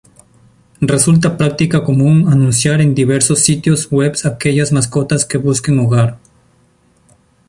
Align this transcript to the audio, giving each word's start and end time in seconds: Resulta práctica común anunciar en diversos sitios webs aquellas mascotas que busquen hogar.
Resulta 0.81 1.37
práctica 1.37 1.83
común 1.83 2.25
anunciar 2.29 2.81
en 2.81 2.95
diversos 2.95 3.41
sitios 3.43 3.87
webs 3.91 4.25
aquellas 4.25 4.71
mascotas 4.71 5.25
que 5.27 5.37
busquen 5.37 5.77
hogar. 5.77 6.17